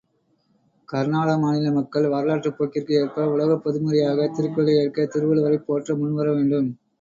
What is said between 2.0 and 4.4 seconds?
வரலாற்றுப் போக்கிற்கு ஏற்ப, உலகப்பொதுமறையாகத்